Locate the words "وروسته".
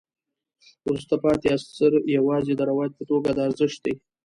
0.85-1.13